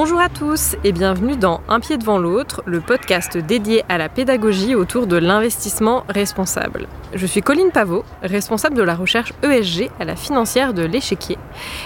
Bonjour 0.00 0.20
à 0.20 0.28
tous 0.28 0.76
et 0.84 0.92
bienvenue 0.92 1.36
dans 1.36 1.60
Un 1.68 1.80
pied 1.80 1.98
devant 1.98 2.18
l'autre, 2.18 2.62
le 2.66 2.78
podcast 2.80 3.36
dédié 3.36 3.84
à 3.88 3.98
la 3.98 4.08
pédagogie 4.08 4.76
autour 4.76 5.08
de 5.08 5.16
l'investissement 5.16 6.04
responsable. 6.08 6.86
Je 7.14 7.26
suis 7.26 7.40
Colline 7.40 7.72
Pavot, 7.72 8.04
responsable 8.22 8.76
de 8.76 8.84
la 8.84 8.94
recherche 8.94 9.32
ESG 9.42 9.90
à 9.98 10.04
la 10.04 10.14
financière 10.14 10.72
de 10.72 10.84
l'échiquier, 10.84 11.36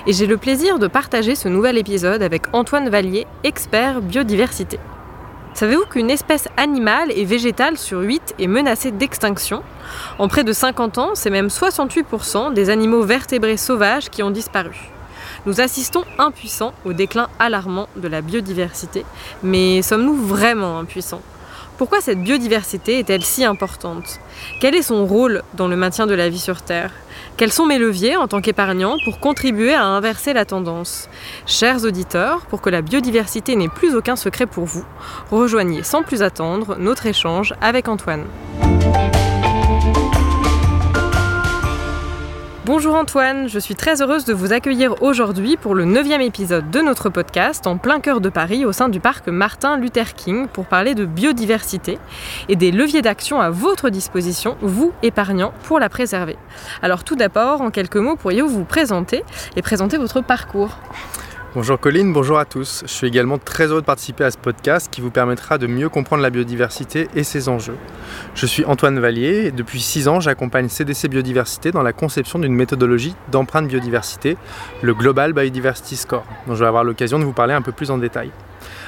et 0.07 0.13
j'ai 0.13 0.27
le 0.27 0.37
plaisir 0.37 0.79
de 0.79 0.89
partager 0.89 1.35
ce 1.35 1.49
nouvel 1.49 1.79
épisode 1.79 2.23
avec 2.23 2.43
Antoine 2.53 2.91
Vallier, 2.91 3.27
expert 3.45 4.03
biodiversité. 4.03 4.79
Savez-vous 5.55 5.87
qu'une 5.87 6.11
espèce 6.11 6.49
animale 6.59 7.13
et 7.17 7.25
végétale 7.25 7.79
sur 7.79 8.01
8 8.01 8.35
est 8.39 8.47
menacée 8.47 8.91
d'extinction? 8.91 9.63
En 10.19 10.29
près 10.29 10.45
de 10.45 10.53
50 10.53 10.99
ans, 10.99 11.11
c'est 11.15 11.31
même 11.31 11.47
68% 11.47 12.53
des 12.53 12.69
animaux 12.69 13.05
vertébrés 13.05 13.57
sauvages 13.57 14.11
qui 14.11 14.23
ont 14.23 14.31
disparu. 14.31 14.93
Nous 15.45 15.61
assistons 15.61 16.05
impuissants 16.19 16.73
au 16.85 16.93
déclin 16.93 17.29
alarmant 17.41 17.89
de 17.97 18.07
la 18.07 18.21
biodiversité, 18.21 19.05
mais 19.43 19.83
sommes-nous 19.83 20.15
vraiment 20.15 20.79
impuissants? 20.79 21.23
Pourquoi 21.79 22.01
cette 22.01 22.23
biodiversité 22.23 23.01
est-elle 23.01 23.25
si 23.25 23.45
importante? 23.45 24.21
Quel 24.61 24.77
est 24.77 24.83
son 24.83 25.05
rôle 25.05 25.43
dans 25.55 25.67
le 25.67 25.75
maintien 25.75 26.07
de 26.07 26.15
la 26.15 26.29
vie 26.29 26.39
sur 26.39 26.63
Terre? 26.63 26.93
Quels 27.37 27.51
sont 27.51 27.67
mes 27.67 27.79
leviers 27.79 28.15
en 28.17 28.29
tant 28.29 28.41
qu'épargnant 28.41 28.95
pour 29.05 29.19
contribuer 29.19 29.75
à 29.75 29.85
inverser 29.85 30.33
la 30.33 30.45
tendance? 30.45 31.09
Chers 31.45 31.85
auditeurs, 31.85 32.43
pour 32.43 32.61
que 32.61 32.71
la 32.71 32.83
biodiversité 32.83 33.57
n'ait 33.57 33.69
plus 33.69 33.97
aucun 33.97 34.15
secret 34.15 34.47
pour 34.47 34.65
vous, 34.65 34.85
rejoignez 35.33 35.83
sans 35.83 36.05
plus 36.05 36.23
attendre 36.23 36.77
notre 36.79 37.07
échange 37.07 37.53
avec 37.61 37.89
Antoine. 37.89 38.27
Bonjour 42.65 42.95
Antoine, 42.95 43.49
je 43.49 43.59
suis 43.59 43.75
très 43.75 44.03
heureuse 44.03 44.25
de 44.25 44.33
vous 44.33 44.53
accueillir 44.53 45.03
aujourd'hui 45.03 45.57
pour 45.57 45.75
le 45.75 45.85
neuvième 45.85 46.21
épisode 46.21 46.71
de 46.71 46.81
notre 46.81 47.09
podcast 47.09 47.67
en 47.67 47.77
plein 47.77 47.99
cœur 47.99 48.21
de 48.21 48.29
Paris 48.29 48.65
au 48.65 48.71
sein 48.71 48.89
du 48.89 49.01
parc 49.01 49.27
Martin 49.27 49.77
Luther 49.77 50.15
King 50.15 50.47
pour 50.47 50.67
parler 50.67 50.95
de 50.95 51.05
biodiversité 51.05 51.99
et 52.49 52.55
des 52.55 52.71
leviers 52.71 53.03
d'action 53.03 53.41
à 53.41 53.51
votre 53.51 53.91
disposition, 53.91 54.57
vous 54.61 54.93
épargnants, 55.03 55.53
pour 55.65 55.81
la 55.81 55.89
préserver. 55.89 56.39
Alors 56.83 57.03
tout 57.03 57.17
d'abord, 57.17 57.63
en 57.63 57.73
quelques 57.73 57.97
mots, 57.97 58.15
pourriez-vous 58.15 58.49
vous 58.49 58.65
présenter 58.65 59.25
et 59.57 59.63
présenter 59.63 59.99
votre 59.99 60.21
parcours? 60.21 60.79
Bonjour 61.55 61.79
Colline, 61.79 62.15
bonjour 62.15 62.39
à 62.39 62.47
tous. 62.47 62.83
Je 62.87 62.91
suis 62.91 63.07
également 63.07 63.37
très 63.37 63.67
heureux 63.67 63.83
de 63.83 63.87
participer 63.87 64.25
à 64.25 64.31
ce 64.31 64.39
podcast 64.39 64.89
qui 64.91 65.03
vous 65.03 65.11
permettra 65.11 65.59
de 65.59 65.67
mieux 65.67 65.91
comprendre 65.91 66.23
la 66.23 66.31
biodiversité 66.31 67.09
et 67.15 67.25
ses 67.25 67.51
enjeux. 67.51 67.77
Je 68.35 68.47
suis 68.47 68.65
Antoine 68.65 68.99
Vallier 68.99 69.49
et 69.49 69.51
depuis 69.51 69.83
6 69.83 70.09
ans 70.09 70.19
j'accompagne 70.19 70.71
CDC 70.71 71.09
Biodiversité 71.09 71.71
dans 71.71 71.83
la 71.83 71.93
conception 71.93 72.39
d'une 72.39 72.55
méthodologie 72.55 73.15
d'empreinte 73.31 73.69
biodiversité, 73.69 74.39
le 74.81 74.95
Global 74.95 75.35
Biodiversity 75.35 75.97
Score, 75.97 76.25
dont 76.47 76.55
je 76.55 76.61
vais 76.61 76.69
avoir 76.69 76.85
l'occasion 76.85 77.19
de 77.19 77.25
vous 77.25 77.35
parler 77.35 77.53
un 77.53 77.61
peu 77.61 77.73
plus 77.73 77.91
en 77.91 77.99
détail. 77.99 78.31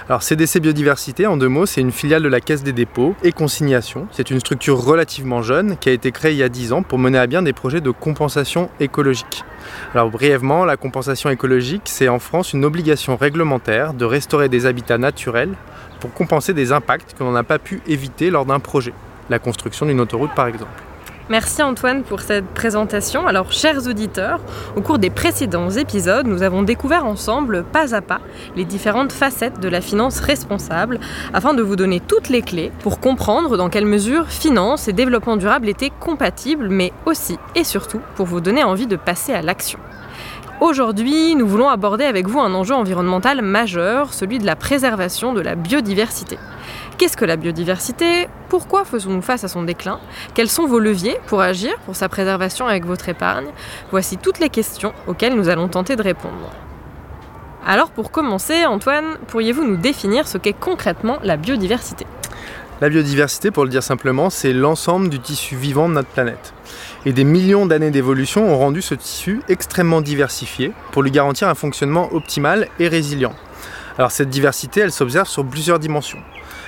Alors 0.08 0.22
CDC 0.22 0.60
Biodiversité, 0.60 1.26
en 1.26 1.36
deux 1.36 1.48
mots, 1.48 1.66
c'est 1.66 1.80
une 1.80 1.92
filiale 1.92 2.22
de 2.22 2.28
la 2.28 2.40
Caisse 2.40 2.62
des 2.62 2.72
dépôts 2.72 3.14
et 3.22 3.32
consignations. 3.32 4.06
C'est 4.12 4.30
une 4.30 4.40
structure 4.40 4.78
relativement 4.78 5.42
jeune 5.42 5.76
qui 5.78 5.88
a 5.88 5.92
été 5.92 6.12
créée 6.12 6.32
il 6.32 6.38
y 6.38 6.42
a 6.42 6.48
10 6.48 6.72
ans 6.72 6.82
pour 6.82 6.98
mener 6.98 7.18
à 7.18 7.26
bien 7.26 7.42
des 7.42 7.52
projets 7.52 7.80
de 7.80 7.90
compensation 7.90 8.70
écologique. 8.80 9.44
Alors 9.94 10.10
brièvement, 10.10 10.64
la 10.64 10.76
compensation 10.76 11.30
écologique, 11.30 11.82
c'est 11.86 12.08
en 12.08 12.18
France 12.18 12.52
une 12.52 12.64
obligation 12.64 13.16
réglementaire 13.16 13.94
de 13.94 14.04
restaurer 14.04 14.48
des 14.48 14.66
habitats 14.66 14.98
naturels 14.98 15.54
pour 16.00 16.12
compenser 16.12 16.52
des 16.52 16.72
impacts 16.72 17.14
que 17.18 17.24
l'on 17.24 17.32
n'a 17.32 17.44
pas 17.44 17.58
pu 17.58 17.80
éviter 17.86 18.30
lors 18.30 18.44
d'un 18.44 18.60
projet, 18.60 18.92
la 19.30 19.38
construction 19.38 19.86
d'une 19.86 20.00
autoroute 20.00 20.34
par 20.34 20.48
exemple. 20.48 20.82
Merci 21.30 21.62
Antoine 21.62 22.02
pour 22.02 22.20
cette 22.20 22.44
présentation. 22.44 23.26
Alors, 23.26 23.50
chers 23.50 23.86
auditeurs, 23.86 24.40
au 24.76 24.82
cours 24.82 24.98
des 24.98 25.08
précédents 25.08 25.70
épisodes, 25.70 26.26
nous 26.26 26.42
avons 26.42 26.62
découvert 26.62 27.06
ensemble, 27.06 27.64
pas 27.64 27.94
à 27.94 28.02
pas, 28.02 28.20
les 28.56 28.66
différentes 28.66 29.10
facettes 29.10 29.58
de 29.58 29.68
la 29.70 29.80
finance 29.80 30.20
responsable, 30.20 31.00
afin 31.32 31.54
de 31.54 31.62
vous 31.62 31.76
donner 31.76 32.00
toutes 32.00 32.28
les 32.28 32.42
clés 32.42 32.72
pour 32.80 33.00
comprendre 33.00 33.56
dans 33.56 33.70
quelle 33.70 33.86
mesure 33.86 34.28
finance 34.28 34.86
et 34.86 34.92
développement 34.92 35.38
durable 35.38 35.70
étaient 35.70 35.92
compatibles, 35.98 36.68
mais 36.68 36.92
aussi 37.06 37.38
et 37.54 37.64
surtout 37.64 38.02
pour 38.16 38.26
vous 38.26 38.42
donner 38.42 38.62
envie 38.62 38.86
de 38.86 38.96
passer 38.96 39.32
à 39.32 39.40
l'action. 39.40 39.78
Aujourd'hui, 40.60 41.34
nous 41.34 41.48
voulons 41.48 41.68
aborder 41.68 42.04
avec 42.04 42.28
vous 42.28 42.38
un 42.38 42.54
enjeu 42.54 42.76
environnemental 42.76 43.42
majeur, 43.42 44.14
celui 44.14 44.38
de 44.38 44.46
la 44.46 44.54
préservation 44.54 45.32
de 45.32 45.40
la 45.40 45.56
biodiversité. 45.56 46.38
Qu'est-ce 46.96 47.16
que 47.16 47.24
la 47.24 47.36
biodiversité? 47.36 48.28
Pourquoi 48.48 48.84
faisons-nous 48.84 49.20
face 49.20 49.42
à 49.42 49.48
son 49.48 49.64
déclin? 49.64 49.98
Quels 50.32 50.48
sont 50.48 50.66
vos 50.66 50.78
leviers 50.78 51.18
pour 51.26 51.40
agir 51.40 51.76
pour 51.86 51.96
sa 51.96 52.08
préservation 52.08 52.68
avec 52.68 52.86
votre 52.86 53.08
épargne? 53.08 53.48
Voici 53.90 54.16
toutes 54.16 54.38
les 54.38 54.48
questions 54.48 54.92
auxquelles 55.08 55.34
nous 55.34 55.48
allons 55.48 55.66
tenter 55.66 55.96
de 55.96 56.02
répondre. 56.02 56.50
Alors 57.66 57.90
pour 57.90 58.12
commencer, 58.12 58.64
Antoine, 58.64 59.18
pourriez-vous 59.26 59.64
nous 59.64 59.76
définir 59.76 60.28
ce 60.28 60.38
qu'est 60.38 60.52
concrètement 60.52 61.18
la 61.24 61.36
biodiversité? 61.36 62.06
La 62.80 62.88
biodiversité, 62.88 63.52
pour 63.52 63.62
le 63.62 63.70
dire 63.70 63.84
simplement, 63.84 64.30
c'est 64.30 64.52
l'ensemble 64.52 65.08
du 65.08 65.20
tissu 65.20 65.54
vivant 65.54 65.88
de 65.88 65.94
notre 65.94 66.08
planète. 66.08 66.52
Et 67.06 67.12
des 67.12 67.22
millions 67.22 67.66
d'années 67.66 67.92
d'évolution 67.92 68.52
ont 68.52 68.58
rendu 68.58 68.82
ce 68.82 68.96
tissu 68.96 69.42
extrêmement 69.48 70.00
diversifié 70.00 70.72
pour 70.90 71.04
lui 71.04 71.12
garantir 71.12 71.48
un 71.48 71.54
fonctionnement 71.54 72.12
optimal 72.12 72.66
et 72.80 72.88
résilient. 72.88 73.32
Alors 73.96 74.10
cette 74.10 74.28
diversité, 74.28 74.80
elle 74.80 74.90
s'observe 74.90 75.28
sur 75.28 75.46
plusieurs 75.46 75.78
dimensions. 75.78 76.18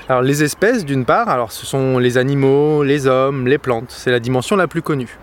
Alors 0.09 0.23
les 0.23 0.45
espèces, 0.45 0.85
d'une 0.85 1.05
part, 1.05 1.29
alors 1.29 1.51
ce 1.51 1.67
sont 1.67 1.99
les 1.99 2.19
animaux, 2.19 2.85
les 2.85 3.09
hommes, 3.09 3.49
les 3.49 3.59
plantes, 3.59 3.91
c'est 3.91 4.13
la 4.13 4.21
dimension 4.21 4.55
la 4.55 4.69
plus 4.69 4.83
connue. 4.83 5.19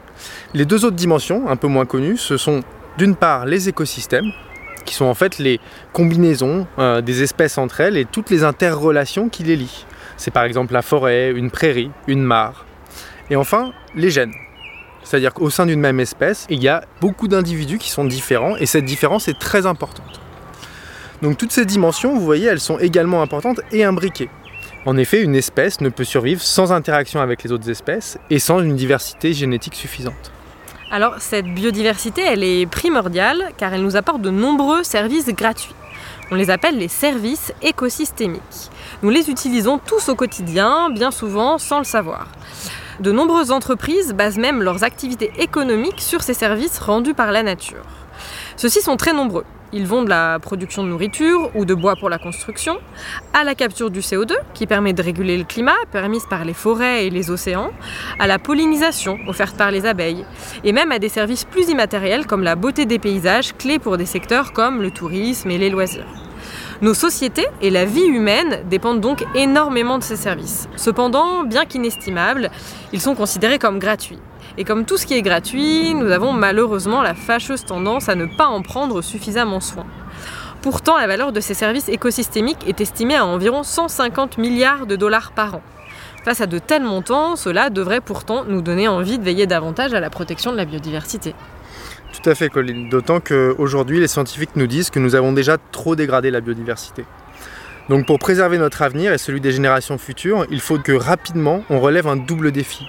Les 0.53 0.65
deux 0.65 0.83
autres 0.83 0.97
dimensions, 0.97 1.47
un 1.47 1.55
peu 1.55 1.67
moins 1.67 1.85
connues, 1.85 2.17
ce 2.17 2.35
sont 2.35 2.61
d'une 2.97 3.15
part 3.15 3.45
les 3.45 3.69
écosystèmes, 3.69 4.33
qui 4.83 4.95
sont 4.95 5.05
en 5.05 5.13
fait 5.13 5.39
les 5.39 5.61
combinaisons 5.93 6.67
euh, 6.77 6.99
des 6.99 7.23
espèces 7.23 7.57
entre 7.57 7.79
elles 7.79 7.95
et 7.95 8.03
toutes 8.03 8.29
les 8.29 8.43
interrelations 8.43 9.29
qui 9.29 9.43
les 9.43 9.55
lient. 9.55 9.85
C'est 10.17 10.31
par 10.31 10.43
exemple 10.43 10.73
la 10.73 10.81
forêt, 10.81 11.31
une 11.31 11.51
prairie, 11.51 11.91
une 12.07 12.21
mare. 12.21 12.65
Et 13.29 13.35
enfin, 13.35 13.73
les 13.95 14.09
gènes. 14.09 14.33
C'est-à-dire 15.03 15.33
qu'au 15.33 15.49
sein 15.49 15.65
d'une 15.65 15.79
même 15.79 15.99
espèce, 15.99 16.45
il 16.49 16.61
y 16.61 16.67
a 16.67 16.83
beaucoup 17.01 17.27
d'individus 17.27 17.77
qui 17.77 17.89
sont 17.89 18.05
différents 18.05 18.55
et 18.57 18.65
cette 18.65 18.85
différence 18.85 19.27
est 19.27 19.37
très 19.37 19.65
importante. 19.65 20.21
Donc 21.21 21.37
toutes 21.37 21.51
ces 21.51 21.65
dimensions, 21.65 22.13
vous 22.13 22.23
voyez, 22.23 22.47
elles 22.47 22.59
sont 22.59 22.79
également 22.79 23.21
importantes 23.21 23.61
et 23.71 23.83
imbriquées. 23.83 24.29
En 24.85 24.97
effet, 24.97 25.21
une 25.21 25.35
espèce 25.35 25.79
ne 25.79 25.89
peut 25.89 26.03
survivre 26.03 26.41
sans 26.41 26.73
interaction 26.73 27.21
avec 27.21 27.43
les 27.43 27.51
autres 27.51 27.69
espèces 27.69 28.17
et 28.29 28.39
sans 28.39 28.59
une 28.59 28.75
diversité 28.75 29.31
génétique 29.31 29.75
suffisante. 29.75 30.31
Alors 30.91 31.15
cette 31.19 31.45
biodiversité, 31.45 32.21
elle 32.21 32.43
est 32.43 32.65
primordiale 32.65 33.51
car 33.57 33.73
elle 33.73 33.81
nous 33.81 33.95
apporte 33.95 34.21
de 34.21 34.29
nombreux 34.29 34.83
services 34.83 35.27
gratuits. 35.27 35.73
On 36.31 36.35
les 36.35 36.49
appelle 36.49 36.77
les 36.77 36.87
services 36.87 37.53
écosystémiques. 37.61 38.69
Nous 39.01 39.09
les 39.09 39.29
utilisons 39.29 39.77
tous 39.77 40.09
au 40.09 40.15
quotidien, 40.15 40.89
bien 40.89 41.11
souvent 41.11 41.57
sans 41.57 41.79
le 41.79 41.83
savoir. 41.83 42.27
De 42.99 43.11
nombreuses 43.11 43.51
entreprises 43.51 44.13
basent 44.13 44.37
même 44.37 44.61
leurs 44.61 44.83
activités 44.83 45.31
économiques 45.39 46.01
sur 46.01 46.21
ces 46.21 46.33
services 46.33 46.79
rendus 46.79 47.13
par 47.13 47.31
la 47.31 47.43
nature. 47.43 47.83
Ceux-ci 48.55 48.81
sont 48.81 48.97
très 48.97 49.13
nombreux. 49.13 49.45
Ils 49.75 49.87
vont 49.87 50.03
de 50.03 50.09
la 50.09 50.37
production 50.37 50.83
de 50.83 50.89
nourriture 50.89 51.49
ou 51.55 51.65
de 51.65 51.73
bois 51.73 51.95
pour 51.95 52.07
la 52.07 52.19
construction, 52.19 52.77
à 53.33 53.43
la 53.43 53.55
capture 53.55 53.89
du 53.89 54.01
CO2, 54.01 54.33
qui 54.53 54.67
permet 54.67 54.93
de 54.93 55.01
réguler 55.01 55.35
le 55.35 55.45
climat, 55.45 55.73
permise 55.91 56.25
par 56.29 56.45
les 56.45 56.53
forêts 56.53 57.07
et 57.07 57.09
les 57.09 57.31
océans, 57.31 57.71
à 58.19 58.27
la 58.27 58.37
pollinisation, 58.37 59.17
offerte 59.27 59.57
par 59.57 59.71
les 59.71 59.87
abeilles, 59.87 60.25
et 60.63 60.73
même 60.73 60.91
à 60.91 60.99
des 60.99 61.09
services 61.09 61.43
plus 61.43 61.69
immatériels 61.69 62.27
comme 62.27 62.43
la 62.43 62.55
beauté 62.55 62.85
des 62.85 62.99
paysages, 62.99 63.57
clés 63.57 63.79
pour 63.79 63.97
des 63.97 64.05
secteurs 64.05 64.53
comme 64.53 64.83
le 64.83 64.91
tourisme 64.91 65.49
et 65.49 65.57
les 65.57 65.71
loisirs. 65.71 66.05
Nos 66.81 66.93
sociétés 66.93 67.47
et 67.61 67.71
la 67.71 67.85
vie 67.85 68.05
humaine 68.05 68.59
dépendent 68.69 69.01
donc 69.01 69.25
énormément 69.33 69.97
de 69.97 70.03
ces 70.03 70.17
services. 70.17 70.67
Cependant, 70.75 71.43
bien 71.45 71.65
qu'inestimables, 71.65 72.51
ils 72.91 73.01
sont 73.01 73.15
considérés 73.15 73.57
comme 73.57 73.79
gratuits. 73.79 74.19
Et 74.57 74.65
comme 74.65 74.85
tout 74.85 74.97
ce 74.97 75.05
qui 75.05 75.15
est 75.15 75.21
gratuit, 75.21 75.95
nous 75.95 76.11
avons 76.11 76.31
malheureusement 76.31 77.01
la 77.01 77.15
fâcheuse 77.15 77.65
tendance 77.65 78.07
à 78.09 78.15
ne 78.15 78.25
pas 78.25 78.45
en 78.45 78.61
prendre 78.61 79.01
suffisamment 79.01 79.59
soin. 79.59 79.85
Pourtant, 80.61 80.97
la 80.97 81.07
valeur 81.07 81.31
de 81.31 81.39
ces 81.39 81.55
services 81.55 81.89
écosystémiques 81.89 82.67
est 82.67 82.79
estimée 82.79 83.15
à 83.15 83.25
environ 83.25 83.63
150 83.63 84.37
milliards 84.37 84.85
de 84.85 84.95
dollars 84.95 85.31
par 85.31 85.55
an. 85.55 85.61
Face 86.23 86.39
à 86.39 86.45
de 86.47 86.59
tels 86.59 86.83
montants, 86.83 87.35
cela 87.35 87.69
devrait 87.69 87.99
pourtant 87.99 88.45
nous 88.47 88.61
donner 88.61 88.87
envie 88.87 89.17
de 89.17 89.23
veiller 89.23 89.47
davantage 89.47 89.93
à 89.93 89.99
la 89.99 90.09
protection 90.09 90.51
de 90.51 90.57
la 90.57 90.65
biodiversité. 90.65 91.35
Tout 92.13 92.29
à 92.29 92.35
fait, 92.35 92.49
Colline. 92.49 92.89
D'autant 92.89 93.19
qu'aujourd'hui, 93.19 93.99
les 93.99 94.07
scientifiques 94.07 94.55
nous 94.55 94.67
disent 94.67 94.89
que 94.89 94.99
nous 94.99 95.15
avons 95.15 95.33
déjà 95.33 95.57
trop 95.57 95.95
dégradé 95.95 96.31
la 96.31 96.39
biodiversité. 96.39 97.05
Donc 97.89 98.05
pour 98.05 98.19
préserver 98.19 98.57
notre 98.57 98.81
avenir 98.83 99.11
et 99.11 99.17
celui 99.17 99.41
des 99.41 99.51
générations 99.51 99.97
futures, 99.97 100.45
il 100.49 100.61
faut 100.61 100.77
que 100.77 100.93
rapidement 100.93 101.65
on 101.69 101.81
relève 101.81 102.07
un 102.07 102.15
double 102.15 102.51
défi. 102.51 102.87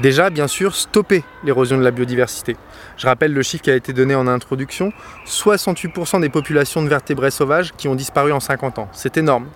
Déjà, 0.00 0.28
bien 0.28 0.48
sûr, 0.48 0.74
stopper 0.74 1.22
l'érosion 1.44 1.78
de 1.78 1.82
la 1.82 1.92
biodiversité. 1.92 2.56
Je 2.96 3.06
rappelle 3.06 3.32
le 3.32 3.42
chiffre 3.42 3.62
qui 3.62 3.70
a 3.70 3.76
été 3.76 3.92
donné 3.92 4.14
en 4.16 4.26
introduction 4.26 4.92
68% 5.26 6.20
des 6.20 6.28
populations 6.28 6.82
de 6.82 6.88
vertébrés 6.88 7.30
sauvages 7.30 7.72
qui 7.76 7.86
ont 7.86 7.94
disparu 7.94 8.32
en 8.32 8.40
50 8.40 8.80
ans. 8.80 8.88
C'est 8.92 9.16
énorme. 9.16 9.46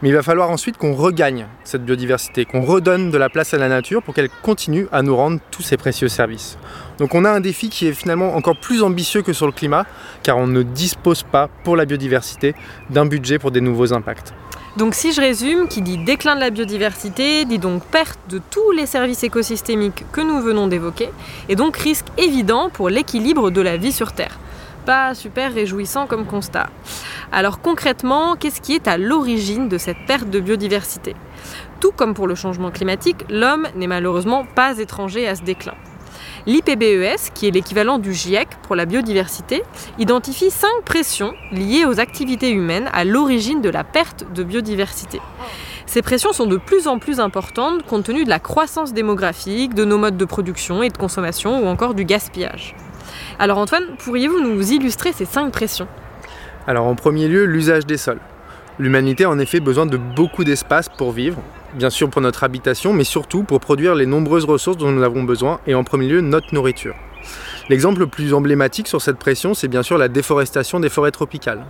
Mais 0.00 0.08
il 0.08 0.14
va 0.14 0.22
falloir 0.22 0.50
ensuite 0.50 0.78
qu'on 0.78 0.94
regagne 0.94 1.46
cette 1.64 1.84
biodiversité, 1.84 2.44
qu'on 2.44 2.62
redonne 2.62 3.10
de 3.10 3.18
la 3.18 3.28
place 3.28 3.52
à 3.52 3.58
la 3.58 3.68
nature 3.68 4.02
pour 4.02 4.14
qu'elle 4.14 4.30
continue 4.42 4.86
à 4.92 5.02
nous 5.02 5.14
rendre 5.14 5.40
tous 5.50 5.62
ces 5.62 5.76
précieux 5.76 6.08
services. 6.08 6.56
Donc 6.98 7.14
on 7.14 7.24
a 7.24 7.30
un 7.30 7.40
défi 7.40 7.68
qui 7.68 7.88
est 7.88 7.92
finalement 7.92 8.36
encore 8.36 8.58
plus 8.58 8.82
ambitieux 8.82 9.22
que 9.22 9.32
sur 9.32 9.46
le 9.46 9.52
climat, 9.52 9.86
car 10.22 10.38
on 10.38 10.46
ne 10.46 10.62
dispose 10.62 11.24
pas 11.24 11.48
pour 11.64 11.76
la 11.76 11.84
biodiversité 11.84 12.54
d'un 12.90 13.06
budget 13.06 13.38
pour 13.38 13.50
des 13.50 13.60
nouveaux 13.60 13.92
impacts. 13.92 14.32
Donc 14.78 14.94
si 14.94 15.12
je 15.12 15.20
résume, 15.20 15.66
qui 15.66 15.82
dit 15.82 15.98
déclin 15.98 16.36
de 16.36 16.40
la 16.40 16.50
biodiversité, 16.50 17.44
dit 17.44 17.58
donc 17.58 17.82
perte 17.82 18.20
de 18.28 18.38
tous 18.38 18.70
les 18.70 18.86
services 18.86 19.24
écosystémiques 19.24 20.04
que 20.12 20.20
nous 20.20 20.40
venons 20.40 20.68
d'évoquer, 20.68 21.10
et 21.48 21.56
donc 21.56 21.76
risque 21.76 22.06
évident 22.16 22.70
pour 22.70 22.88
l'équilibre 22.88 23.50
de 23.50 23.60
la 23.60 23.76
vie 23.76 23.90
sur 23.90 24.12
Terre. 24.12 24.38
Pas 24.86 25.16
super 25.16 25.52
réjouissant 25.52 26.06
comme 26.06 26.26
constat. 26.26 26.70
Alors 27.32 27.60
concrètement, 27.60 28.36
qu'est-ce 28.36 28.60
qui 28.60 28.76
est 28.76 28.86
à 28.86 28.98
l'origine 28.98 29.68
de 29.68 29.78
cette 29.78 30.06
perte 30.06 30.30
de 30.30 30.38
biodiversité? 30.38 31.16
Tout 31.80 31.90
comme 31.90 32.14
pour 32.14 32.28
le 32.28 32.36
changement 32.36 32.70
climatique, 32.70 33.24
l'homme 33.28 33.66
n'est 33.74 33.88
malheureusement 33.88 34.46
pas 34.54 34.78
étranger 34.78 35.26
à 35.26 35.34
ce 35.34 35.42
déclin. 35.42 35.74
L'IPBES, 36.48 37.32
qui 37.34 37.46
est 37.46 37.50
l'équivalent 37.50 37.98
du 37.98 38.14
GIEC 38.14 38.48
pour 38.62 38.74
la 38.74 38.86
biodiversité, 38.86 39.62
identifie 39.98 40.50
cinq 40.50 40.82
pressions 40.82 41.34
liées 41.52 41.84
aux 41.84 42.00
activités 42.00 42.50
humaines 42.50 42.88
à 42.94 43.04
l'origine 43.04 43.60
de 43.60 43.68
la 43.68 43.84
perte 43.84 44.24
de 44.32 44.42
biodiversité. 44.44 45.20
Ces 45.84 46.00
pressions 46.00 46.32
sont 46.32 46.46
de 46.46 46.56
plus 46.56 46.88
en 46.88 46.98
plus 46.98 47.20
importantes 47.20 47.82
compte 47.82 48.04
tenu 48.04 48.24
de 48.24 48.30
la 48.30 48.38
croissance 48.38 48.94
démographique, 48.94 49.74
de 49.74 49.84
nos 49.84 49.98
modes 49.98 50.16
de 50.16 50.24
production 50.24 50.82
et 50.82 50.88
de 50.88 50.96
consommation 50.96 51.62
ou 51.62 51.66
encore 51.66 51.92
du 51.92 52.06
gaspillage. 52.06 52.74
Alors 53.38 53.58
Antoine, 53.58 53.84
pourriez-vous 53.98 54.40
nous 54.40 54.72
illustrer 54.72 55.12
ces 55.12 55.26
cinq 55.26 55.52
pressions? 55.52 55.86
Alors 56.66 56.86
en 56.86 56.94
premier 56.94 57.28
lieu, 57.28 57.44
l'usage 57.44 57.84
des 57.84 57.98
sols. 57.98 58.20
L'humanité 58.80 59.24
a 59.24 59.30
en 59.30 59.40
effet 59.40 59.58
besoin 59.58 59.86
de 59.86 59.96
beaucoup 59.96 60.44
d'espace 60.44 60.88
pour 60.88 61.10
vivre, 61.10 61.42
bien 61.74 61.90
sûr 61.90 62.08
pour 62.08 62.22
notre 62.22 62.44
habitation, 62.44 62.92
mais 62.92 63.02
surtout 63.02 63.42
pour 63.42 63.58
produire 63.58 63.96
les 63.96 64.06
nombreuses 64.06 64.44
ressources 64.44 64.76
dont 64.76 64.92
nous 64.92 65.02
avons 65.02 65.24
besoin, 65.24 65.58
et 65.66 65.74
en 65.74 65.82
premier 65.82 66.06
lieu 66.06 66.20
notre 66.20 66.54
nourriture. 66.54 66.94
L'exemple 67.68 67.98
le 67.98 68.06
plus 68.06 68.32
emblématique 68.32 68.86
sur 68.86 69.02
cette 69.02 69.18
pression, 69.18 69.52
c'est 69.52 69.66
bien 69.66 69.82
sûr 69.82 69.98
la 69.98 70.06
déforestation 70.06 70.78
des 70.78 70.88
forêts 70.88 71.10
tropicales. 71.10 71.66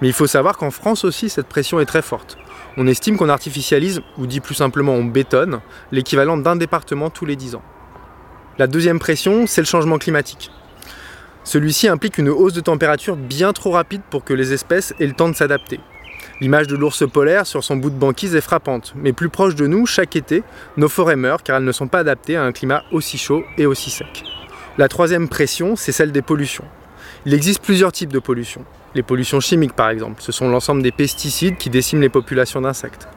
Mais 0.00 0.08
il 0.08 0.14
faut 0.14 0.26
savoir 0.26 0.56
qu'en 0.56 0.70
France 0.70 1.04
aussi, 1.04 1.28
cette 1.28 1.46
pression 1.46 1.78
est 1.78 1.84
très 1.84 2.00
forte. 2.00 2.38
On 2.78 2.86
estime 2.86 3.18
qu'on 3.18 3.28
artificialise, 3.28 4.00
ou 4.16 4.26
dit 4.26 4.40
plus 4.40 4.54
simplement 4.54 4.94
on 4.94 5.04
bétonne, 5.04 5.60
l'équivalent 5.92 6.38
d'un 6.38 6.56
département 6.56 7.10
tous 7.10 7.26
les 7.26 7.36
10 7.36 7.56
ans. 7.56 7.62
La 8.56 8.66
deuxième 8.66 8.98
pression, 8.98 9.46
c'est 9.46 9.60
le 9.60 9.66
changement 9.66 9.98
climatique. 9.98 10.50
Celui-ci 11.44 11.86
implique 11.86 12.16
une 12.16 12.30
hausse 12.30 12.54
de 12.54 12.62
température 12.62 13.14
bien 13.14 13.52
trop 13.52 13.72
rapide 13.72 14.00
pour 14.10 14.24
que 14.24 14.32
les 14.32 14.54
espèces 14.54 14.94
aient 14.98 15.06
le 15.06 15.12
temps 15.12 15.28
de 15.28 15.36
s'adapter. 15.36 15.80
L'image 16.38 16.66
de 16.66 16.76
l'ours 16.76 17.02
polaire 17.10 17.46
sur 17.46 17.64
son 17.64 17.76
bout 17.76 17.88
de 17.88 17.98
banquise 17.98 18.34
est 18.36 18.42
frappante, 18.42 18.92
mais 18.94 19.14
plus 19.14 19.30
proche 19.30 19.54
de 19.54 19.66
nous, 19.66 19.86
chaque 19.86 20.16
été, 20.16 20.42
nos 20.76 20.90
forêts 20.90 21.16
meurent 21.16 21.42
car 21.42 21.56
elles 21.56 21.64
ne 21.64 21.72
sont 21.72 21.88
pas 21.88 22.00
adaptées 22.00 22.36
à 22.36 22.42
un 22.42 22.52
climat 22.52 22.82
aussi 22.92 23.16
chaud 23.16 23.42
et 23.56 23.64
aussi 23.64 23.88
sec. 23.88 24.22
La 24.76 24.88
troisième 24.88 25.28
pression, 25.28 25.76
c'est 25.76 25.92
celle 25.92 26.12
des 26.12 26.20
pollutions. 26.20 26.66
Il 27.24 27.32
existe 27.32 27.62
plusieurs 27.62 27.90
types 27.90 28.12
de 28.12 28.18
pollutions. 28.18 28.66
Les 28.94 29.02
pollutions 29.02 29.40
chimiques 29.40 29.72
par 29.72 29.88
exemple, 29.88 30.20
ce 30.20 30.30
sont 30.30 30.50
l'ensemble 30.50 30.82
des 30.82 30.92
pesticides 30.92 31.56
qui 31.56 31.70
déciment 31.70 32.02
les 32.02 32.10
populations 32.10 32.60
d'insectes. 32.60 33.08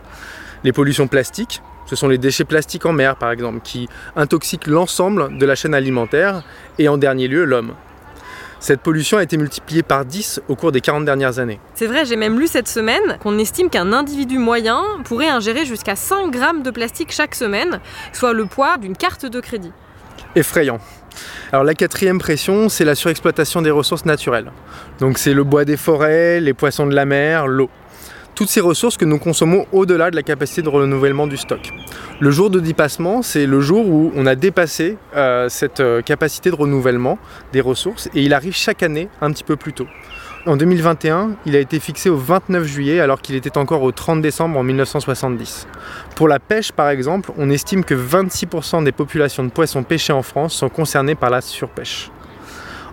Les 0.63 0.71
pollutions 0.71 1.07
plastiques, 1.07 1.61
ce 1.87 1.97
sont 1.97 2.07
les 2.07 2.17
déchets 2.17 2.45
plastiques 2.45 2.85
en 2.85 2.93
mer 2.93 3.17
par 3.17 3.31
exemple, 3.31 3.59
qui 3.65 3.89
intoxiquent 4.15 4.67
l'ensemble 4.67 5.37
de 5.37 5.45
la 5.45 5.55
chaîne 5.55 5.73
alimentaire, 5.73 6.43
et 6.77 6.87
en 6.87 6.97
dernier 6.97 7.27
lieu 7.27 7.43
l'homme, 7.43 7.73
cette 8.59 8.81
pollution 8.81 9.17
a 9.17 9.23
été 9.23 9.37
multipliée 9.37 9.83
par 9.83 10.05
10 10.05 10.41
au 10.47 10.55
cours 10.55 10.71
des 10.71 10.81
40 10.81 11.05
dernières 11.05 11.39
années. 11.39 11.59
C'est 11.75 11.87
vrai, 11.87 12.05
j'ai 12.05 12.15
même 12.15 12.39
lu 12.39 12.47
cette 12.47 12.67
semaine 12.67 13.17
qu'on 13.21 13.37
estime 13.37 13.69
qu'un 13.69 13.93
individu 13.93 14.37
moyen 14.37 14.81
pourrait 15.05 15.29
ingérer 15.29 15.65
jusqu'à 15.65 15.95
5 15.95 16.29
grammes 16.31 16.61
de 16.63 16.71
plastique 16.71 17.11
chaque 17.11 17.35
semaine, 17.35 17.79
soit 18.13 18.33
le 18.33 18.45
poids 18.45 18.77
d'une 18.77 18.95
carte 18.95 19.25
de 19.25 19.39
crédit. 19.39 19.71
Effrayant. 20.35 20.79
Alors 21.51 21.63
la 21.63 21.73
quatrième 21.73 22.19
pression, 22.19 22.69
c'est 22.69 22.85
la 22.85 22.95
surexploitation 22.95 23.61
des 23.61 23.71
ressources 23.71 24.05
naturelles. 24.05 24.51
Donc 24.99 25.17
c'est 25.17 25.33
le 25.33 25.43
bois 25.43 25.65
des 25.65 25.77
forêts, 25.77 26.39
les 26.39 26.53
poissons 26.53 26.85
de 26.85 26.93
la 26.93 27.05
mer, 27.05 27.47
l'eau 27.47 27.69
toutes 28.35 28.49
ces 28.49 28.61
ressources 28.61 28.97
que 28.97 29.05
nous 29.05 29.19
consommons 29.19 29.65
au-delà 29.71 30.11
de 30.11 30.15
la 30.15 30.23
capacité 30.23 30.61
de 30.61 30.69
renouvellement 30.69 31.27
du 31.27 31.37
stock. 31.37 31.71
Le 32.19 32.31
jour 32.31 32.49
de 32.49 32.59
dépassement, 32.59 33.21
c'est 33.21 33.45
le 33.45 33.61
jour 33.61 33.87
où 33.87 34.11
on 34.15 34.25
a 34.25 34.35
dépassé 34.35 34.97
euh, 35.15 35.49
cette 35.49 35.79
euh, 35.79 36.01
capacité 36.01 36.49
de 36.49 36.55
renouvellement 36.55 37.17
des 37.53 37.61
ressources 37.61 38.07
et 38.13 38.23
il 38.23 38.33
arrive 38.33 38.55
chaque 38.55 38.83
année 38.83 39.09
un 39.21 39.31
petit 39.31 39.43
peu 39.43 39.55
plus 39.55 39.73
tôt. 39.73 39.87
En 40.45 40.55
2021, 40.55 41.31
il 41.45 41.55
a 41.55 41.59
été 41.59 41.79
fixé 41.79 42.09
au 42.09 42.15
29 42.15 42.63
juillet 42.65 43.01
alors 43.01 43.21
qu'il 43.21 43.35
était 43.35 43.57
encore 43.57 43.83
au 43.83 43.91
30 43.91 44.21
décembre 44.21 44.57
en 44.57 44.63
1970. 44.63 45.67
Pour 46.15 46.27
la 46.29 46.39
pêche 46.39 46.71
par 46.71 46.89
exemple, 46.89 47.31
on 47.37 47.49
estime 47.49 47.83
que 47.83 47.93
26% 47.93 48.83
des 48.83 48.93
populations 48.93 49.43
de 49.43 49.49
poissons 49.49 49.83
pêchés 49.83 50.13
en 50.13 50.21
France 50.23 50.53
sont 50.53 50.69
concernées 50.69 51.15
par 51.15 51.29
la 51.29 51.41
surpêche. 51.41 52.09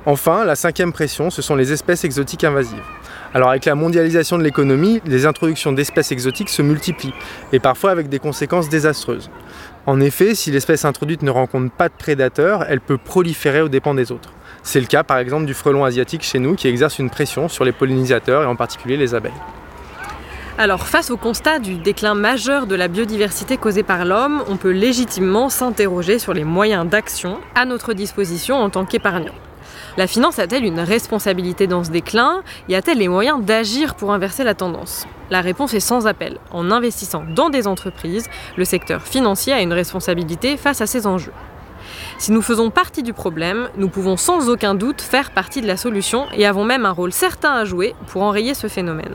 Enfin, 0.06 0.44
la 0.44 0.54
cinquième 0.54 0.92
pression, 0.92 1.30
ce 1.30 1.42
sont 1.42 1.56
les 1.56 1.72
espèces 1.72 2.04
exotiques 2.04 2.44
invasives. 2.44 2.82
Alors 3.34 3.50
avec 3.50 3.64
la 3.64 3.74
mondialisation 3.74 4.38
de 4.38 4.42
l'économie, 4.42 5.00
les 5.04 5.26
introductions 5.26 5.72
d'espèces 5.72 6.12
exotiques 6.12 6.48
se 6.48 6.62
multiplient, 6.62 7.14
et 7.52 7.58
parfois 7.58 7.90
avec 7.90 8.08
des 8.08 8.18
conséquences 8.18 8.68
désastreuses. 8.68 9.30
En 9.86 10.00
effet, 10.00 10.34
si 10.34 10.50
l'espèce 10.50 10.84
introduite 10.84 11.22
ne 11.22 11.30
rencontre 11.30 11.70
pas 11.70 11.88
de 11.88 11.94
prédateurs, 11.94 12.64
elle 12.68 12.80
peut 12.80 12.98
proliférer 12.98 13.60
aux 13.60 13.68
dépens 13.68 13.94
des 13.94 14.10
autres. 14.10 14.32
C'est 14.62 14.80
le 14.80 14.86
cas 14.86 15.04
par 15.04 15.18
exemple 15.18 15.46
du 15.46 15.54
frelon 15.54 15.84
asiatique 15.84 16.22
chez 16.22 16.38
nous 16.38 16.56
qui 16.56 16.66
exerce 16.66 16.98
une 16.98 17.10
pression 17.10 17.48
sur 17.48 17.64
les 17.64 17.72
pollinisateurs 17.72 18.42
et 18.42 18.46
en 18.46 18.56
particulier 18.56 18.96
les 18.96 19.14
abeilles. 19.14 19.32
Alors 20.58 20.86
face 20.86 21.10
au 21.10 21.18
constat 21.18 21.58
du 21.58 21.74
déclin 21.74 22.14
majeur 22.14 22.66
de 22.66 22.74
la 22.74 22.88
biodiversité 22.88 23.58
causée 23.58 23.82
par 23.82 24.06
l'homme, 24.06 24.42
on 24.48 24.56
peut 24.56 24.70
légitimement 24.70 25.50
s'interroger 25.50 26.18
sur 26.18 26.32
les 26.32 26.44
moyens 26.44 26.88
d'action 26.88 27.38
à 27.54 27.66
notre 27.66 27.92
disposition 27.92 28.56
en 28.56 28.70
tant 28.70 28.86
qu'épargnants. 28.86 29.34
La 29.96 30.06
finance 30.06 30.38
a-t-elle 30.38 30.66
une 30.66 30.80
responsabilité 30.80 31.66
dans 31.66 31.82
ce 31.82 31.90
déclin? 31.90 32.42
Y 32.68 32.74
a-t-elle 32.74 32.98
les 32.98 33.08
moyens 33.08 33.42
d'agir 33.42 33.94
pour 33.94 34.12
inverser 34.12 34.44
la 34.44 34.54
tendance? 34.54 35.06
La 35.30 35.40
réponse 35.40 35.72
est 35.72 35.80
sans 35.80 36.06
appel. 36.06 36.36
En 36.50 36.70
investissant 36.70 37.24
dans 37.34 37.48
des 37.48 37.66
entreprises, 37.66 38.28
le 38.58 38.66
secteur 38.66 39.00
financier 39.00 39.54
a 39.54 39.62
une 39.62 39.72
responsabilité 39.72 40.58
face 40.58 40.82
à 40.82 40.86
ces 40.86 41.06
enjeux. 41.06 41.32
Si 42.18 42.30
nous 42.30 42.42
faisons 42.42 42.68
partie 42.68 43.02
du 43.02 43.14
problème, 43.14 43.70
nous 43.78 43.88
pouvons 43.88 44.18
sans 44.18 44.50
aucun 44.50 44.74
doute 44.74 45.00
faire 45.00 45.30
partie 45.30 45.62
de 45.62 45.66
la 45.66 45.78
solution 45.78 46.26
et 46.34 46.44
avons 46.44 46.64
même 46.64 46.84
un 46.84 46.90
rôle 46.90 47.12
certain 47.12 47.52
à 47.52 47.64
jouer 47.64 47.94
pour 48.08 48.22
enrayer 48.22 48.52
ce 48.52 48.68
phénomène. 48.68 49.14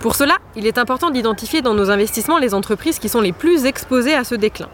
Pour 0.00 0.14
cela, 0.14 0.38
il 0.56 0.66
est 0.66 0.78
important 0.78 1.10
d'identifier 1.10 1.62
dans 1.62 1.74
nos 1.74 1.90
investissements 1.90 2.38
les 2.38 2.54
entreprises 2.54 2.98
qui 2.98 3.08
sont 3.08 3.20
les 3.20 3.32
plus 3.32 3.66
exposées 3.66 4.14
à 4.14 4.24
ce 4.24 4.34
déclin. 4.34 4.68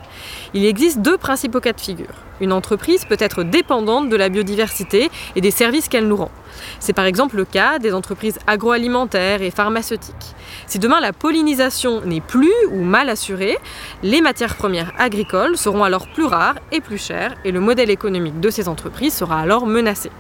Il 0.55 0.65
existe 0.65 1.01
deux 1.01 1.19
principaux 1.19 1.61
cas 1.61 1.73
de 1.73 1.81
figure. 1.81 2.15
Une 2.41 2.53
entreprise 2.53 3.05
peut 3.05 3.17
être 3.19 3.43
dépendante 3.43 4.09
de 4.09 4.17
la 4.17 4.29
biodiversité 4.29 5.11
et 5.35 5.41
des 5.41 5.51
services 5.51 5.89
qu'elle 5.89 6.07
nous 6.07 6.17
rend. 6.17 6.31
C'est 6.81 6.93
par 6.93 7.05
exemple 7.05 7.37
le 7.37 7.45
cas 7.45 7.79
des 7.79 7.95
entreprises 7.95 8.39
agroalimentaires 8.47 9.43
et 9.43 9.51
pharmaceutiques. 9.51 10.35
Si 10.67 10.79
demain 10.79 11.01
la 11.01 11.13
pollinisation 11.13 12.03
n'est 12.03 12.21
plus 12.21 12.53
ou 12.71 12.83
mal 12.83 13.09
assurée, 13.09 13.59
les 14.03 14.21
matières 14.21 14.57
premières 14.57 14.93
agricoles 14.99 15.57
seront 15.57 15.85
alors 15.85 16.07
plus 16.09 16.25
rares 16.25 16.57
et 16.73 16.81
plus 16.81 16.99
chères 16.99 17.35
et 17.45 17.53
le 17.53 17.61
modèle 17.61 17.91
économique 17.91 18.41
de 18.41 18.51
ces 18.51 18.69
entreprises 18.69 19.15
sera 19.15 19.41
alors 19.41 19.67
menacé. 19.67 20.11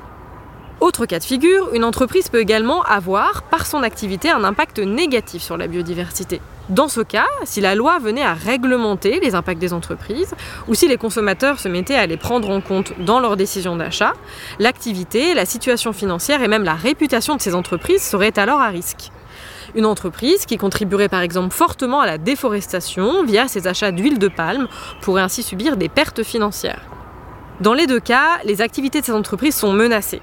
Autre 0.79 1.07
cas 1.07 1.19
de 1.19 1.25
figure, 1.25 1.71
une 1.73 1.85
entreprise 1.85 2.29
peut 2.29 2.39
également 2.39 2.83
avoir, 2.83 3.45
par 3.45 3.65
son 3.65 3.83
activité, 3.83 4.29
un 4.29 4.45
impact 4.45 4.79
négatif 4.79 5.43
sur 5.43 5.57
la 5.57 5.69
biodiversité. 5.69 6.43
Dans 6.69 6.89
ce 6.89 7.01
cas, 7.01 7.27
si 7.45 7.63
la 7.63 7.75
loi 7.75 7.99
venait 7.99 8.23
à 8.23 8.35
réglementer 8.35 9.19
les 9.21 9.35
impacts 9.35 9.59
des 9.59 9.73
entreprises, 9.73 10.35
ou 10.69 10.75
si 10.75 10.87
les 10.87 10.99
consommateurs 10.99 11.61
se 11.61 11.69
mettaient 11.69 11.95
à 11.95 12.07
les 12.07 12.19
prendre 12.19 12.51
en 12.51 12.61
compte 12.61 12.93
dans 12.99 13.21
leurs 13.21 13.39
décisions 13.39 13.75
d'achat, 13.75 14.13
l'activité, 14.59 15.33
la 15.33 15.47
situation 15.47 15.95
financière 15.95 16.43
et 16.43 16.49
même 16.49 16.65
la 16.65 16.75
réputation 16.75 17.37
de 17.37 17.41
ces 17.41 17.55
entreprises 17.55 18.03
seraient 18.03 18.39
alors 18.39 18.61
à 18.61 18.69
risque. 18.69 19.11
Une 19.75 19.87
entreprise 19.87 20.45
qui 20.45 20.59
contribuerait 20.59 21.09
par 21.09 21.23
exemple 21.23 21.55
fortement 21.55 22.01
à 22.01 22.07
la 22.07 22.19
déforestation 22.19 23.25
via 23.25 23.49
ses 23.49 23.67
achats 23.67 23.93
d'huile 23.93 24.19
de 24.19 24.29
palme 24.29 24.69
pourrait 25.01 25.23
ainsi 25.23 25.43
subir 25.43 25.79
des 25.79 25.89
pertes 25.89 26.23
financières. 26.23 26.83
Dans 27.63 27.73
les 27.73 27.87
deux 27.87 28.01
cas, 28.01 28.39
les 28.45 28.61
activités 28.61 29.01
de 29.01 29.07
ces 29.07 29.13
entreprises 29.13 29.57
sont 29.57 29.73
menacées. 29.73 30.21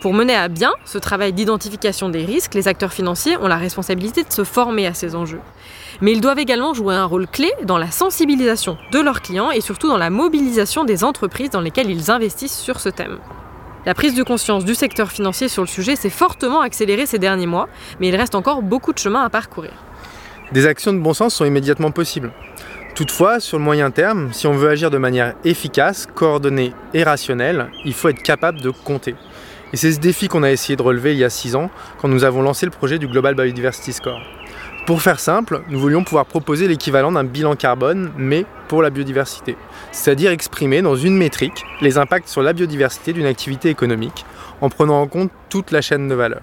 Pour 0.00 0.14
mener 0.14 0.34
à 0.34 0.48
bien 0.48 0.72
ce 0.84 0.98
travail 0.98 1.32
d'identification 1.32 2.08
des 2.08 2.24
risques, 2.24 2.54
les 2.54 2.68
acteurs 2.68 2.92
financiers 2.92 3.36
ont 3.38 3.48
la 3.48 3.56
responsabilité 3.56 4.24
de 4.24 4.32
se 4.32 4.44
former 4.44 4.86
à 4.86 4.94
ces 4.94 5.14
enjeux. 5.14 5.40
Mais 6.00 6.12
ils 6.12 6.20
doivent 6.20 6.38
également 6.38 6.74
jouer 6.74 6.94
un 6.94 7.04
rôle 7.04 7.26
clé 7.26 7.50
dans 7.64 7.78
la 7.78 7.90
sensibilisation 7.90 8.76
de 8.92 9.00
leurs 9.00 9.22
clients 9.22 9.50
et 9.50 9.60
surtout 9.60 9.88
dans 9.88 9.96
la 9.96 10.10
mobilisation 10.10 10.84
des 10.84 11.04
entreprises 11.04 11.50
dans 11.50 11.60
lesquelles 11.60 11.90
ils 11.90 12.10
investissent 12.10 12.58
sur 12.58 12.80
ce 12.80 12.88
thème. 12.88 13.18
La 13.86 13.94
prise 13.94 14.14
de 14.14 14.22
conscience 14.24 14.64
du 14.64 14.74
secteur 14.74 15.12
financier 15.12 15.48
sur 15.48 15.62
le 15.62 15.68
sujet 15.68 15.94
s'est 15.94 16.10
fortement 16.10 16.60
accélérée 16.60 17.06
ces 17.06 17.20
derniers 17.20 17.46
mois, 17.46 17.68
mais 18.00 18.08
il 18.08 18.16
reste 18.16 18.34
encore 18.34 18.62
beaucoup 18.62 18.92
de 18.92 18.98
chemin 18.98 19.22
à 19.22 19.30
parcourir. 19.30 19.70
Des 20.52 20.66
actions 20.66 20.92
de 20.92 20.98
bon 20.98 21.14
sens 21.14 21.34
sont 21.34 21.44
immédiatement 21.44 21.92
possibles. 21.92 22.32
Toutefois, 22.96 23.40
sur 23.40 23.58
le 23.58 23.64
moyen 23.64 23.90
terme, 23.90 24.32
si 24.32 24.46
on 24.46 24.54
veut 24.54 24.70
agir 24.70 24.90
de 24.90 24.98
manière 24.98 25.34
efficace, 25.44 26.06
coordonnée 26.12 26.72
et 26.94 27.02
rationnelle, 27.02 27.68
il 27.84 27.92
faut 27.92 28.08
être 28.08 28.22
capable 28.22 28.60
de 28.60 28.70
compter. 28.70 29.14
Et 29.76 29.78
c'est 29.78 29.92
ce 29.92 30.00
défi 30.00 30.26
qu'on 30.28 30.42
a 30.42 30.50
essayé 30.50 30.74
de 30.74 30.80
relever 30.80 31.12
il 31.12 31.18
y 31.18 31.24
a 31.24 31.28
6 31.28 31.54
ans 31.54 31.68
quand 32.00 32.08
nous 32.08 32.24
avons 32.24 32.40
lancé 32.40 32.64
le 32.64 32.72
projet 32.72 32.98
du 32.98 33.08
Global 33.08 33.34
Biodiversity 33.34 33.92
Score. 33.92 34.22
Pour 34.86 35.02
faire 35.02 35.20
simple, 35.20 35.60
nous 35.68 35.78
voulions 35.78 36.02
pouvoir 36.02 36.24
proposer 36.24 36.66
l'équivalent 36.66 37.12
d'un 37.12 37.24
bilan 37.24 37.56
carbone, 37.56 38.10
mais 38.16 38.46
pour 38.68 38.80
la 38.80 38.88
biodiversité, 38.88 39.54
c'est-à-dire 39.92 40.30
exprimer 40.30 40.80
dans 40.80 40.96
une 40.96 41.18
métrique 41.18 41.62
les 41.82 41.98
impacts 41.98 42.30
sur 42.30 42.40
la 42.40 42.54
biodiversité 42.54 43.12
d'une 43.12 43.26
activité 43.26 43.68
économique, 43.68 44.24
en 44.62 44.70
prenant 44.70 44.98
en 44.98 45.08
compte 45.08 45.30
toute 45.50 45.72
la 45.72 45.82
chaîne 45.82 46.08
de 46.08 46.14
valeur. 46.14 46.40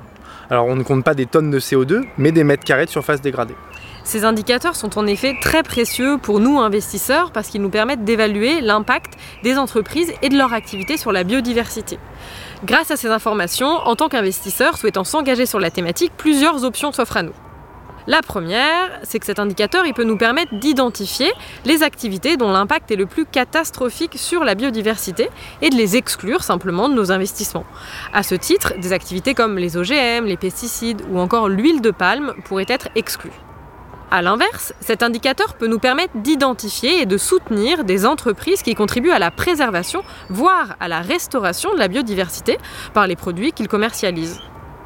Alors 0.52 0.68
on 0.68 0.76
ne 0.76 0.84
compte 0.84 1.04
pas 1.04 1.16
des 1.16 1.26
tonnes 1.26 1.50
de 1.50 1.60
CO2, 1.60 2.04
mais 2.20 2.32
des 2.32 2.44
mètres 2.44 2.64
carrés 2.64 2.86
de 2.86 2.92
surface 2.92 3.20
dégradée. 3.20 3.56
Ces 4.04 4.26
indicateurs 4.26 4.76
sont 4.76 5.00
en 5.00 5.08
effet 5.08 5.38
très 5.42 5.64
précieux 5.64 6.18
pour 6.22 6.40
nous 6.40 6.60
investisseurs 6.60 7.32
parce 7.32 7.48
qu'ils 7.48 7.62
nous 7.62 7.70
permettent 7.70 8.04
d'évaluer 8.04 8.60
l'impact 8.60 9.14
des 9.44 9.58
entreprises 9.58 10.12
et 10.22 10.30
de 10.30 10.38
leur 10.38 10.54
activité 10.54 10.98
sur 10.98 11.14
la 11.14 11.24
biodiversité. 11.24 11.98
Grâce 12.66 12.92
à 12.92 12.96
ces 12.96 13.10
informations, 13.10 13.68
en 13.68 13.98
tant 13.98 14.08
qu'investisseur 14.08 14.78
souhaitant 14.78 15.04
s'engager 15.04 15.46
sur 15.46 15.60
la 15.60 15.70
thématique, 15.70 16.14
plusieurs 16.16 16.64
options 16.64 16.94
s'offrent 16.94 17.18
à 17.18 17.24
nous. 17.24 17.34
La 18.08 18.22
première, 18.22 19.02
c'est 19.04 19.20
que 19.20 19.26
cet 19.26 19.40
indicateur 19.40 19.84
peut 19.94 20.06
nous 20.06 20.18
permettre 20.18 20.56
d'identifier 20.56 21.30
les 21.66 21.84
activités 21.84 22.38
dont 22.38 22.52
l'impact 22.52 22.90
est 22.92 22.96
le 22.96 23.06
plus 23.06 23.26
catastrophique 23.26 24.14
sur 24.16 24.46
la 24.46 24.56
biodiversité 24.56 25.30
et 25.62 25.70
de 25.72 25.76
les 25.76 25.98
exclure 25.98 26.42
simplement 26.42 26.88
de 26.88 26.94
nos 26.94 27.12
investissements. 27.12 27.66
À 28.14 28.24
ce 28.24 28.36
titre, 28.36 28.74
des 28.78 28.94
activités 28.94 29.34
comme 29.34 29.58
les 29.58 29.76
OGM, 29.76 30.26
les 30.26 30.38
pesticides 30.38 31.02
ou 31.12 31.20
encore 31.20 31.50
l'huile 31.50 31.82
de 31.82 31.92
palme 31.92 32.34
pourraient 32.46 32.66
être 32.70 32.88
exclues. 32.96 33.32
A 34.16 34.22
l'inverse, 34.22 34.74
cet 34.80 35.02
indicateur 35.02 35.56
peut 35.56 35.66
nous 35.66 35.80
permettre 35.80 36.16
d'identifier 36.18 37.02
et 37.02 37.08
de 37.08 37.18
soutenir 37.18 37.84
des 37.84 38.06
entreprises 38.06 38.62
qui 38.62 38.76
contribuent 38.76 39.10
à 39.10 39.18
la 39.18 39.32
préservation, 39.32 40.04
voire 40.30 40.76
à 40.80 40.88
la 40.88 41.02
restauration 41.02 41.74
de 41.74 41.80
la 41.80 41.88
biodiversité 41.88 42.60
par 42.94 43.08
les 43.08 43.16
produits 43.16 43.54
qu'ils 43.54 43.68
commercialisent. 43.68 44.40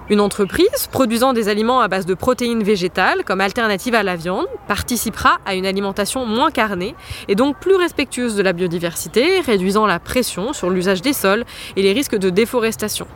Une 0.09 0.21
entreprise 0.21 0.87
produisant 0.89 1.33
des 1.33 1.49
aliments 1.49 1.81
à 1.81 1.89
base 1.89 2.05
de 2.05 2.13
protéines 2.13 2.63
végétales 2.63 3.25
comme 3.25 3.41
alternative 3.41 3.95
à 3.95 4.03
la 4.03 4.15
viande 4.15 4.47
participera 4.65 5.39
à 5.45 5.55
une 5.55 5.65
alimentation 5.65 6.25
moins 6.25 6.49
carnée 6.49 6.95
et 7.27 7.35
donc 7.35 7.59
plus 7.59 7.75
respectueuse 7.75 8.37
de 8.37 8.43
la 8.43 8.53
biodiversité, 8.53 9.41
réduisant 9.41 9.85
la 9.85 9.99
pression 9.99 10.53
sur 10.53 10.69
l'usage 10.69 11.01
des 11.01 11.11
sols 11.11 11.43
et 11.75 11.81
les 11.81 11.91
risques 11.91 12.15
de 12.15 12.29
déforestation. 12.29 13.07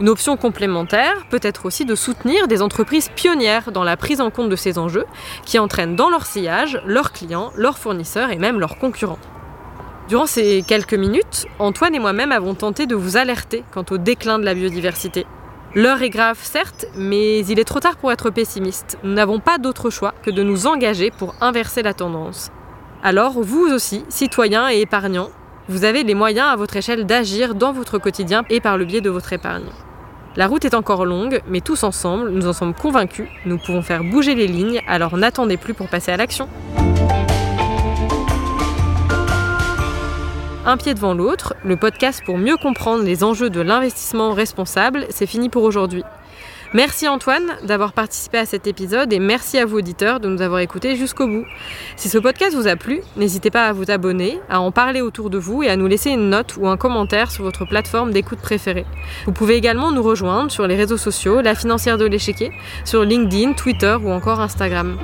Une 0.00 0.08
option 0.08 0.36
complémentaire 0.36 1.24
peut 1.30 1.38
être 1.40 1.66
aussi 1.66 1.84
de 1.84 1.94
soutenir 1.94 2.48
des 2.48 2.62
entreprises 2.62 3.10
pionnières 3.14 3.70
dans 3.70 3.84
la 3.84 3.96
prise 3.96 4.20
en 4.20 4.30
compte 4.30 4.48
de 4.48 4.56
ces 4.56 4.76
enjeux 4.76 5.06
qui 5.44 5.60
entraînent 5.60 5.94
dans 5.94 6.10
leur 6.10 6.26
sillage 6.26 6.82
leurs 6.84 7.12
clients, 7.12 7.52
leurs 7.56 7.78
fournisseurs 7.78 8.30
et 8.30 8.38
même 8.38 8.58
leurs 8.58 8.78
concurrents. 8.78 9.20
Durant 10.08 10.26
ces 10.26 10.64
quelques 10.66 10.94
minutes, 10.94 11.46
Antoine 11.60 11.94
et 11.94 12.00
moi-même 12.00 12.32
avons 12.32 12.54
tenté 12.54 12.86
de 12.86 12.96
vous 12.96 13.16
alerter 13.16 13.62
quant 13.72 13.84
au 13.90 13.96
déclin 13.96 14.40
de 14.40 14.44
la 14.44 14.54
biodiversité. 14.54 15.26
L'heure 15.76 16.02
est 16.02 16.10
grave, 16.10 16.38
certes, 16.42 16.86
mais 16.96 17.40
il 17.46 17.58
est 17.58 17.64
trop 17.64 17.80
tard 17.80 17.96
pour 17.96 18.10
être 18.10 18.30
pessimiste. 18.30 18.98
Nous 19.04 19.12
n'avons 19.12 19.38
pas 19.38 19.58
d'autre 19.58 19.90
choix 19.90 20.12
que 20.22 20.30
de 20.30 20.42
nous 20.42 20.66
engager 20.66 21.10
pour 21.10 21.34
inverser 21.40 21.82
la 21.82 21.94
tendance. 21.94 22.50
Alors, 23.02 23.40
vous 23.40 23.66
aussi, 23.72 24.04
citoyens 24.08 24.70
et 24.70 24.80
épargnants, 24.80 25.30
vous 25.68 25.84
avez 25.84 26.04
les 26.04 26.14
moyens 26.14 26.48
à 26.48 26.56
votre 26.56 26.76
échelle 26.76 27.06
d'agir 27.06 27.54
dans 27.54 27.72
votre 27.72 27.98
quotidien 27.98 28.44
et 28.50 28.60
par 28.60 28.76
le 28.76 28.84
biais 28.84 29.00
de 29.00 29.10
votre 29.10 29.32
épargne. 29.32 29.64
La 30.36 30.46
route 30.46 30.64
est 30.64 30.74
encore 30.74 31.04
longue, 31.04 31.40
mais 31.48 31.60
tous 31.60 31.84
ensemble, 31.84 32.30
nous 32.30 32.46
en 32.46 32.52
sommes 32.52 32.74
convaincus, 32.74 33.28
nous 33.46 33.56
pouvons 33.56 33.82
faire 33.82 34.02
bouger 34.02 34.34
les 34.34 34.48
lignes, 34.48 34.82
alors 34.88 35.16
n'attendez 35.16 35.56
plus 35.56 35.74
pour 35.74 35.88
passer 35.88 36.12
à 36.12 36.16
l'action. 36.16 36.48
Un 40.66 40.76
pied 40.76 40.94
devant 40.94 41.14
l'autre, 41.14 41.54
le 41.64 41.76
podcast 41.76 42.22
pour 42.24 42.36
mieux 42.36 42.56
comprendre 42.56 43.04
les 43.04 43.22
enjeux 43.22 43.50
de 43.50 43.60
l'investissement 43.60 44.32
responsable, 44.32 45.06
c'est 45.10 45.26
fini 45.26 45.48
pour 45.48 45.62
aujourd'hui. 45.62 46.02
Merci 46.74 47.06
Antoine 47.06 47.52
d'avoir 47.62 47.92
participé 47.92 48.36
à 48.36 48.46
cet 48.46 48.66
épisode 48.66 49.12
et 49.12 49.20
merci 49.20 49.58
à 49.58 49.64
vous 49.64 49.78
auditeurs 49.78 50.18
de 50.18 50.28
nous 50.28 50.42
avoir 50.42 50.58
écoutés 50.58 50.96
jusqu'au 50.96 51.28
bout. 51.28 51.44
Si 51.94 52.08
ce 52.08 52.18
podcast 52.18 52.56
vous 52.56 52.66
a 52.66 52.74
plu, 52.74 53.00
n'hésitez 53.16 53.52
pas 53.52 53.66
à 53.66 53.72
vous 53.72 53.92
abonner, 53.92 54.40
à 54.50 54.60
en 54.60 54.72
parler 54.72 55.00
autour 55.00 55.30
de 55.30 55.38
vous 55.38 55.62
et 55.62 55.70
à 55.70 55.76
nous 55.76 55.86
laisser 55.86 56.10
une 56.10 56.30
note 56.30 56.56
ou 56.58 56.66
un 56.66 56.76
commentaire 56.76 57.30
sur 57.30 57.44
votre 57.44 57.64
plateforme 57.64 58.10
d'écoute 58.10 58.40
préférée. 58.40 58.86
Vous 59.24 59.30
pouvez 59.30 59.54
également 59.54 59.92
nous 59.92 60.02
rejoindre 60.02 60.50
sur 60.50 60.66
les 60.66 60.74
réseaux 60.74 60.96
sociaux, 60.96 61.42
la 61.42 61.54
financière 61.54 61.96
de 61.96 62.06
l'échiquier, 62.06 62.50
sur 62.84 63.04
LinkedIn, 63.04 63.52
Twitter 63.52 63.96
ou 64.02 64.10
encore 64.10 64.40
Instagram. 64.40 64.98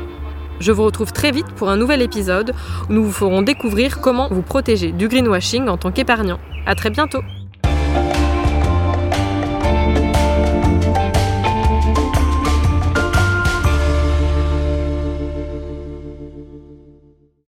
Je 0.58 0.72
vous 0.72 0.84
retrouve 0.84 1.12
très 1.12 1.30
vite 1.30 1.52
pour 1.54 1.70
un 1.70 1.76
nouvel 1.76 2.02
épisode 2.02 2.52
où 2.88 2.94
nous 2.94 3.04
vous 3.04 3.12
ferons 3.12 3.42
découvrir 3.42 4.00
comment 4.00 4.26
vous 4.28 4.42
protéger 4.42 4.90
du 4.90 5.06
greenwashing 5.06 5.68
en 5.68 5.76
tant 5.76 5.92
qu'épargnant. 5.92 6.40
À 6.66 6.74
très 6.74 6.90
bientôt! 6.90 7.20